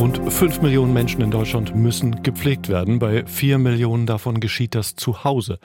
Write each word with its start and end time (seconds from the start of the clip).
Rund 0.00 0.32
5 0.32 0.62
Millionen 0.62 0.94
Menschen 0.94 1.20
in 1.20 1.30
Deutschland 1.30 1.76
müssen 1.76 2.22
gepflegt 2.22 2.70
werden. 2.70 2.98
Bei 2.98 3.26
4 3.26 3.58
Millionen 3.58 4.06
davon 4.06 4.40
geschieht 4.40 4.74
das 4.74 4.96
zu 4.96 5.24
Hause. 5.24 5.58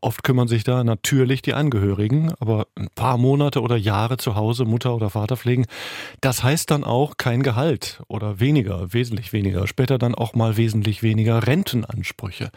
Oft 0.00 0.24
kümmern 0.24 0.48
sich 0.48 0.64
da 0.64 0.82
natürlich 0.82 1.42
die 1.42 1.52
Angehörigen, 1.52 2.32
aber 2.40 2.68
ein 2.74 2.88
paar 2.94 3.18
Monate 3.18 3.60
oder 3.60 3.76
Jahre 3.76 4.16
zu 4.16 4.34
Hause 4.34 4.64
Mutter 4.64 4.96
oder 4.96 5.10
Vater 5.10 5.36
pflegen, 5.36 5.66
das 6.22 6.42
heißt 6.42 6.70
dann 6.70 6.84
auch 6.84 7.18
kein 7.18 7.42
Gehalt 7.42 8.02
oder 8.08 8.40
weniger, 8.40 8.94
wesentlich 8.94 9.34
weniger, 9.34 9.66
später 9.66 9.98
dann 9.98 10.14
auch 10.14 10.32
mal 10.32 10.56
wesentlich 10.56 11.02
weniger 11.02 11.46
Rentenansprüche. 11.46 12.50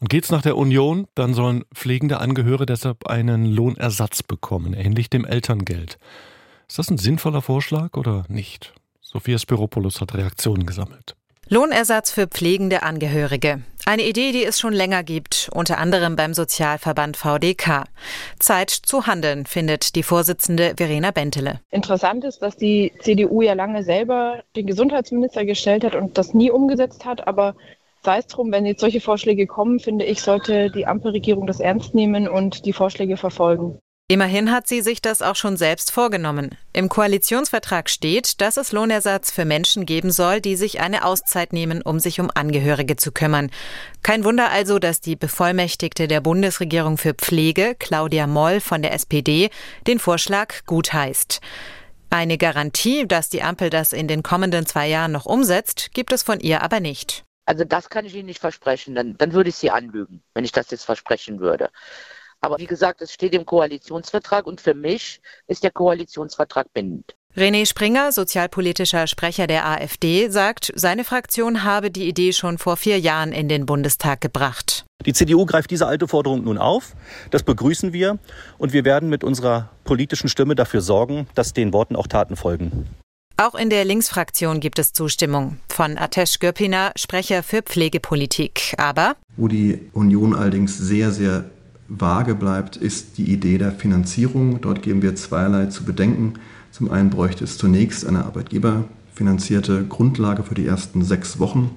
Und 0.00 0.08
geht's 0.08 0.30
nach 0.30 0.42
der 0.42 0.56
Union, 0.56 1.08
dann 1.16 1.34
sollen 1.34 1.64
pflegende 1.74 2.20
Angehörige 2.20 2.66
deshalb 2.66 3.08
einen 3.08 3.46
Lohnersatz 3.46 4.22
bekommen, 4.22 4.72
ähnlich 4.72 5.10
dem 5.10 5.24
Elterngeld. 5.24 5.98
Ist 6.68 6.78
das 6.78 6.92
ein 6.92 6.98
sinnvoller 6.98 7.42
Vorschlag 7.42 7.96
oder 7.96 8.24
nicht? 8.28 8.72
Sophia 9.08 9.38
Spiropoulos 9.38 10.00
hat 10.00 10.14
Reaktionen 10.14 10.66
gesammelt. 10.66 11.14
Lohnersatz 11.48 12.10
für 12.10 12.26
pflegende 12.26 12.82
Angehörige. 12.82 13.62
Eine 13.84 14.02
Idee, 14.02 14.32
die 14.32 14.44
es 14.44 14.58
schon 14.58 14.72
länger 14.72 15.04
gibt, 15.04 15.48
unter 15.54 15.78
anderem 15.78 16.16
beim 16.16 16.34
Sozialverband 16.34 17.16
VDK. 17.16 17.84
Zeit 18.40 18.70
zu 18.70 19.06
handeln, 19.06 19.46
findet 19.46 19.94
die 19.94 20.02
Vorsitzende 20.02 20.74
Verena 20.76 21.12
Bentele. 21.12 21.60
Interessant 21.70 22.24
ist, 22.24 22.40
dass 22.40 22.56
die 22.56 22.92
CDU 22.98 23.42
ja 23.42 23.52
lange 23.52 23.84
selber 23.84 24.42
den 24.56 24.66
Gesundheitsminister 24.66 25.44
gestellt 25.44 25.84
hat 25.84 25.94
und 25.94 26.18
das 26.18 26.34
nie 26.34 26.50
umgesetzt 26.50 27.04
hat, 27.04 27.28
aber 27.28 27.54
sei 28.02 28.18
es 28.18 28.26
drum, 28.26 28.50
wenn 28.50 28.66
jetzt 28.66 28.80
solche 28.80 29.00
Vorschläge 29.00 29.46
kommen, 29.46 29.78
finde 29.78 30.04
ich, 30.04 30.20
sollte 30.20 30.68
die 30.72 30.86
Ampelregierung 30.86 31.46
das 31.46 31.60
ernst 31.60 31.94
nehmen 31.94 32.26
und 32.26 32.66
die 32.66 32.72
Vorschläge 32.72 33.16
verfolgen. 33.16 33.78
Immerhin 34.08 34.52
hat 34.52 34.68
sie 34.68 34.82
sich 34.82 35.02
das 35.02 35.20
auch 35.20 35.34
schon 35.34 35.56
selbst 35.56 35.90
vorgenommen. 35.90 36.56
Im 36.72 36.88
Koalitionsvertrag 36.88 37.90
steht, 37.90 38.40
dass 38.40 38.56
es 38.56 38.70
Lohnersatz 38.70 39.32
für 39.32 39.44
Menschen 39.44 39.84
geben 39.84 40.12
soll, 40.12 40.40
die 40.40 40.54
sich 40.54 40.80
eine 40.80 41.04
Auszeit 41.04 41.52
nehmen, 41.52 41.82
um 41.82 41.98
sich 41.98 42.20
um 42.20 42.30
Angehörige 42.32 42.94
zu 42.94 43.10
kümmern. 43.10 43.50
Kein 44.04 44.22
Wunder 44.22 44.52
also, 44.52 44.78
dass 44.78 45.00
die 45.00 45.16
Bevollmächtigte 45.16 46.06
der 46.06 46.20
Bundesregierung 46.20 46.98
für 46.98 47.14
Pflege, 47.14 47.74
Claudia 47.80 48.28
Moll 48.28 48.60
von 48.60 48.80
der 48.80 48.92
SPD, 48.92 49.50
den 49.88 49.98
Vorschlag 49.98 50.64
gut 50.66 50.92
heißt. 50.92 51.40
Eine 52.08 52.38
Garantie, 52.38 53.08
dass 53.08 53.28
die 53.28 53.42
Ampel 53.42 53.70
das 53.70 53.92
in 53.92 54.06
den 54.06 54.22
kommenden 54.22 54.66
zwei 54.66 54.86
Jahren 54.86 55.10
noch 55.10 55.26
umsetzt, 55.26 55.90
gibt 55.94 56.12
es 56.12 56.22
von 56.22 56.38
ihr 56.38 56.62
aber 56.62 56.78
nicht. 56.78 57.24
Also 57.44 57.64
das 57.64 57.90
kann 57.90 58.04
ich 58.04 58.14
Ihnen 58.14 58.26
nicht 58.26 58.40
versprechen. 58.40 58.94
Dann, 58.94 59.16
dann 59.18 59.32
würde 59.32 59.48
ich 59.48 59.56
Sie 59.56 59.70
anlügen, 59.70 60.22
wenn 60.34 60.44
ich 60.44 60.52
das 60.52 60.70
jetzt 60.70 60.84
versprechen 60.84 61.40
würde. 61.40 61.70
Aber 62.46 62.58
wie 62.58 62.66
gesagt, 62.66 63.02
es 63.02 63.12
steht 63.12 63.34
im 63.34 63.44
Koalitionsvertrag 63.44 64.46
und 64.46 64.60
für 64.60 64.72
mich 64.72 65.20
ist 65.48 65.64
der 65.64 65.72
Koalitionsvertrag 65.72 66.72
bindend. 66.72 67.16
René 67.36 67.66
Springer, 67.66 68.12
sozialpolitischer 68.12 69.08
Sprecher 69.08 69.48
der 69.48 69.66
AfD, 69.66 70.28
sagt, 70.28 70.72
seine 70.76 71.02
Fraktion 71.02 71.64
habe 71.64 71.90
die 71.90 72.06
Idee 72.06 72.32
schon 72.32 72.58
vor 72.58 72.76
vier 72.76 73.00
Jahren 73.00 73.32
in 73.32 73.48
den 73.48 73.66
Bundestag 73.66 74.20
gebracht. 74.20 74.84
Die 75.04 75.12
CDU 75.12 75.44
greift 75.44 75.72
diese 75.72 75.88
alte 75.88 76.06
Forderung 76.06 76.44
nun 76.44 76.56
auf. 76.56 76.94
Das 77.32 77.42
begrüßen 77.42 77.92
wir. 77.92 78.16
Und 78.58 78.72
wir 78.72 78.84
werden 78.84 79.08
mit 79.08 79.24
unserer 79.24 79.70
politischen 79.82 80.28
Stimme 80.28 80.54
dafür 80.54 80.82
sorgen, 80.82 81.26
dass 81.34 81.52
den 81.52 81.72
Worten 81.72 81.96
auch 81.96 82.06
Taten 82.06 82.36
folgen. 82.36 82.86
Auch 83.36 83.56
in 83.56 83.70
der 83.70 83.84
Linksfraktion 83.84 84.60
gibt 84.60 84.78
es 84.78 84.92
Zustimmung. 84.92 85.58
Von 85.68 85.98
Atesh 85.98 86.38
Göpina, 86.38 86.92
Sprecher 86.94 87.42
für 87.42 87.62
Pflegepolitik. 87.62 88.74
Aber 88.78 89.16
wo 89.36 89.48
die 89.48 89.90
Union 89.92 90.32
allerdings 90.32 90.78
sehr, 90.78 91.10
sehr 91.10 91.50
vage 91.88 92.34
bleibt, 92.34 92.76
ist 92.76 93.18
die 93.18 93.32
Idee 93.32 93.58
der 93.58 93.72
Finanzierung. 93.72 94.60
Dort 94.60 94.82
geben 94.82 95.02
wir 95.02 95.14
zweierlei 95.14 95.66
zu 95.66 95.84
bedenken. 95.84 96.34
Zum 96.70 96.90
einen 96.90 97.10
bräuchte 97.10 97.44
es 97.44 97.58
zunächst 97.58 98.06
eine 98.06 98.24
arbeitgeberfinanzierte 98.24 99.84
Grundlage 99.86 100.42
für 100.42 100.54
die 100.54 100.66
ersten 100.66 101.04
sechs 101.04 101.38
Wochen. 101.38 101.70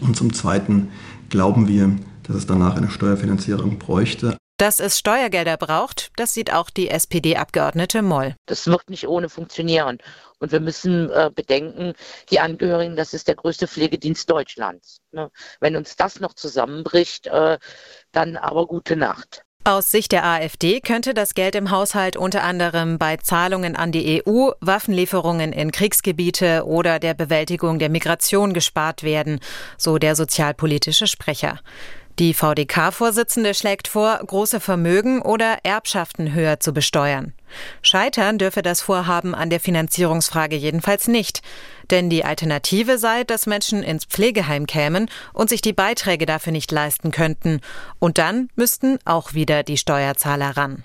Und 0.00 0.16
zum 0.16 0.32
Zweiten 0.32 0.88
glauben 1.28 1.68
wir, 1.68 1.90
dass 2.24 2.36
es 2.36 2.46
danach 2.46 2.76
eine 2.76 2.90
Steuerfinanzierung 2.90 3.78
bräuchte. 3.78 4.36
Dass 4.58 4.80
es 4.80 4.98
Steuergelder 4.98 5.56
braucht, 5.56 6.10
das 6.16 6.34
sieht 6.34 6.52
auch 6.52 6.68
die 6.68 6.90
SPD-Abgeordnete 6.90 8.02
Moll. 8.02 8.34
Das 8.46 8.66
wird 8.66 8.90
nicht 8.90 9.06
ohne 9.06 9.28
funktionieren. 9.28 9.98
Und 10.40 10.50
wir 10.50 10.58
müssen 10.58 11.10
äh, 11.10 11.30
bedenken, 11.32 11.94
die 12.30 12.40
Angehörigen, 12.40 12.96
das 12.96 13.14
ist 13.14 13.28
der 13.28 13.36
größte 13.36 13.68
Pflegedienst 13.68 14.28
Deutschlands. 14.28 14.98
Ne? 15.12 15.30
Wenn 15.60 15.76
uns 15.76 15.94
das 15.94 16.18
noch 16.18 16.34
zusammenbricht, 16.34 17.28
äh, 17.28 17.58
dann 18.10 18.36
aber 18.36 18.66
gute 18.66 18.96
Nacht. 18.96 19.42
Aus 19.62 19.90
Sicht 19.90 20.12
der 20.12 20.24
AfD 20.24 20.80
könnte 20.80 21.14
das 21.14 21.34
Geld 21.34 21.54
im 21.54 21.70
Haushalt 21.70 22.16
unter 22.16 22.42
anderem 22.42 22.98
bei 22.98 23.16
Zahlungen 23.18 23.76
an 23.76 23.92
die 23.92 24.22
EU, 24.26 24.50
Waffenlieferungen 24.60 25.52
in 25.52 25.70
Kriegsgebiete 25.70 26.64
oder 26.64 26.98
der 26.98 27.14
Bewältigung 27.14 27.78
der 27.78 27.90
Migration 27.90 28.54
gespart 28.54 29.02
werden, 29.02 29.40
so 29.76 29.98
der 29.98 30.16
sozialpolitische 30.16 31.06
Sprecher. 31.06 31.60
Die 32.18 32.34
VDK-Vorsitzende 32.34 33.54
schlägt 33.54 33.86
vor, 33.86 34.18
große 34.18 34.58
Vermögen 34.58 35.22
oder 35.22 35.58
Erbschaften 35.62 36.34
höher 36.34 36.58
zu 36.58 36.72
besteuern. 36.72 37.32
Scheitern 37.80 38.38
dürfe 38.38 38.62
das 38.62 38.80
Vorhaben 38.80 39.36
an 39.36 39.50
der 39.50 39.60
Finanzierungsfrage 39.60 40.56
jedenfalls 40.56 41.06
nicht. 41.06 41.42
Denn 41.90 42.10
die 42.10 42.24
Alternative 42.24 42.98
sei, 42.98 43.22
dass 43.22 43.46
Menschen 43.46 43.84
ins 43.84 44.04
Pflegeheim 44.04 44.66
kämen 44.66 45.08
und 45.32 45.48
sich 45.48 45.60
die 45.60 45.72
Beiträge 45.72 46.26
dafür 46.26 46.52
nicht 46.52 46.72
leisten 46.72 47.12
könnten. 47.12 47.60
Und 48.00 48.18
dann 48.18 48.48
müssten 48.56 48.98
auch 49.04 49.34
wieder 49.34 49.62
die 49.62 49.78
Steuerzahler 49.78 50.56
ran. 50.56 50.82